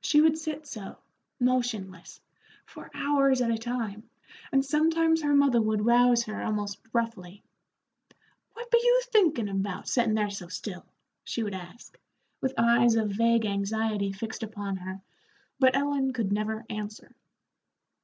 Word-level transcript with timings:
She 0.00 0.20
would 0.20 0.36
sit 0.38 0.66
so, 0.66 0.98
motionless, 1.38 2.20
for 2.66 2.90
hours 2.92 3.40
at 3.40 3.52
a 3.52 3.56
time, 3.56 4.10
and 4.50 4.64
sometimes 4.64 5.22
her 5.22 5.36
mother 5.36 5.62
would 5.62 5.86
rouse 5.86 6.24
her 6.24 6.42
almost 6.42 6.80
roughly. 6.92 7.44
"What 8.54 8.72
be 8.72 8.80
you 8.82 9.00
thinkin' 9.04 9.48
about, 9.48 9.86
settin' 9.86 10.14
there 10.14 10.30
so 10.30 10.48
still?" 10.48 10.84
she 11.22 11.44
would 11.44 11.54
ask, 11.54 11.96
with 12.40 12.54
eyes 12.58 12.96
of 12.96 13.10
vague 13.10 13.46
anxiety 13.46 14.10
fixed 14.10 14.42
upon 14.42 14.78
her, 14.78 15.00
but 15.60 15.76
Ellen 15.76 16.12
could 16.12 16.32
never 16.32 16.64
answer. 16.68 17.14